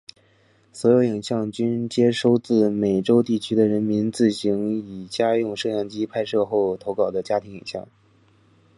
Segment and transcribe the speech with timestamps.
[0.73, 7.87] 所有影像均接收自美洲地区的人民自行以家用摄影机拍摄后投稿的家庭影像。